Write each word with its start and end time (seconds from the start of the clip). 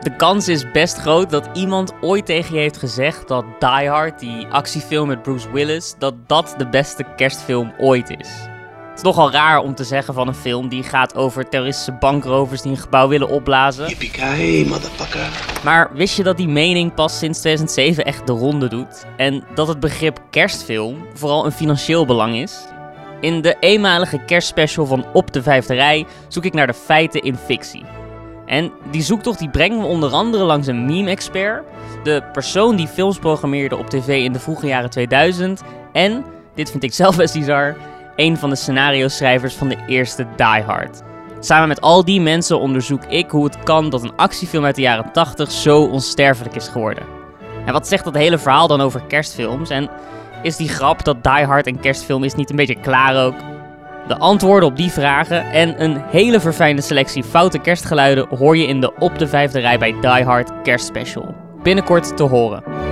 De 0.00 0.16
kans 0.16 0.48
is 0.48 0.70
best 0.70 0.96
groot 0.96 1.30
dat 1.30 1.48
iemand 1.52 1.92
ooit 2.00 2.26
tegen 2.26 2.54
je 2.54 2.60
heeft 2.60 2.76
gezegd 2.76 3.28
dat 3.28 3.44
Die 3.58 3.88
Hard, 3.88 4.18
die 4.18 4.46
actiefilm 4.46 5.08
met 5.08 5.22
Bruce 5.22 5.50
Willis, 5.52 5.94
dat 5.98 6.14
dat 6.26 6.54
de 6.58 6.68
beste 6.68 7.04
kerstfilm 7.16 7.72
ooit 7.78 8.10
is. 8.10 8.28
Het 8.88 8.98
is 8.98 9.02
nogal 9.02 9.30
raar 9.30 9.58
om 9.58 9.74
te 9.74 9.84
zeggen 9.84 10.14
van 10.14 10.28
een 10.28 10.34
film 10.34 10.68
die 10.68 10.82
gaat 10.82 11.14
over 11.14 11.48
terroristische 11.48 11.92
bankrovers 11.92 12.62
die 12.62 12.70
een 12.70 12.76
gebouw 12.76 13.08
willen 13.08 13.28
opblazen. 13.28 13.86
Motherfucker. 14.68 15.28
Maar 15.64 15.90
wist 15.94 16.16
je 16.16 16.22
dat 16.22 16.36
die 16.36 16.48
mening 16.48 16.94
pas 16.94 17.18
sinds 17.18 17.38
2007 17.38 18.04
echt 18.04 18.26
de 18.26 18.32
ronde 18.32 18.68
doet? 18.68 19.06
En 19.16 19.44
dat 19.54 19.68
het 19.68 19.80
begrip 19.80 20.20
kerstfilm 20.30 21.06
vooral 21.14 21.44
een 21.44 21.52
financieel 21.52 22.06
belang 22.06 22.34
is? 22.34 22.58
In 23.20 23.40
de 23.40 23.56
eenmalige 23.60 24.24
kerstspecial 24.24 24.86
van 24.86 25.06
Op 25.12 25.32
de 25.32 25.42
Vijfde 25.42 25.74
Rij 25.74 26.06
zoek 26.28 26.44
ik 26.44 26.54
naar 26.54 26.66
de 26.66 26.74
feiten 26.74 27.22
in 27.22 27.36
fictie. 27.36 27.99
En 28.50 28.72
die 28.90 29.02
zoektocht 29.02 29.38
die 29.38 29.50
brengen 29.50 29.78
we 29.78 29.86
onder 29.86 30.10
andere 30.10 30.44
langs 30.44 30.66
een 30.66 30.86
meme-expert, 30.86 31.64
de 32.02 32.22
persoon 32.32 32.76
die 32.76 32.86
films 32.86 33.18
programmeerde 33.18 33.76
op 33.76 33.90
tv 33.90 34.24
in 34.24 34.32
de 34.32 34.40
vroege 34.40 34.66
jaren 34.66 34.90
2000 34.90 35.62
en, 35.92 36.24
dit 36.54 36.70
vind 36.70 36.82
ik 36.82 36.92
zelf 36.92 37.16
best 37.22 37.34
bizar, 37.34 37.76
een 38.16 38.36
van 38.36 38.50
de 38.50 38.56
scenario-schrijvers 38.56 39.54
van 39.54 39.68
de 39.68 39.76
eerste 39.86 40.26
Die 40.36 40.62
Hard. 40.62 41.02
Samen 41.40 41.68
met 41.68 41.80
al 41.80 42.04
die 42.04 42.20
mensen 42.20 42.60
onderzoek 42.60 43.04
ik 43.04 43.30
hoe 43.30 43.44
het 43.44 43.62
kan 43.62 43.90
dat 43.90 44.02
een 44.02 44.16
actiefilm 44.16 44.64
uit 44.64 44.76
de 44.76 44.82
jaren 44.82 45.12
80 45.12 45.50
zo 45.50 45.82
onsterfelijk 45.82 46.54
is 46.54 46.68
geworden. 46.68 47.04
En 47.66 47.72
wat 47.72 47.88
zegt 47.88 48.04
dat 48.04 48.14
hele 48.14 48.38
verhaal 48.38 48.66
dan 48.66 48.80
over 48.80 49.02
kerstfilms? 49.08 49.70
En 49.70 49.90
is 50.42 50.56
die 50.56 50.68
grap 50.68 51.04
dat 51.04 51.24
Die 51.24 51.44
Hard 51.44 51.66
een 51.66 51.80
kerstfilm 51.80 52.24
is 52.24 52.34
niet 52.34 52.50
een 52.50 52.56
beetje 52.56 52.80
klaar 52.80 53.24
ook? 53.24 53.34
De 54.06 54.18
antwoorden 54.18 54.68
op 54.68 54.76
die 54.76 54.90
vragen 54.90 55.50
en 55.50 55.82
een 55.82 56.02
hele 56.10 56.40
verfijnde 56.40 56.82
selectie 56.82 57.24
foute 57.24 57.58
kerstgeluiden 57.58 58.26
hoor 58.36 58.56
je 58.56 58.66
in 58.66 58.80
de 58.80 58.94
Op 58.98 59.18
de 59.18 59.28
Vijfde 59.28 59.60
Rij 59.60 59.78
bij 59.78 59.94
Die 60.00 60.24
Hard 60.24 60.62
Kerstspecial. 60.62 61.34
Binnenkort 61.62 62.16
te 62.16 62.22
horen. 62.22 62.89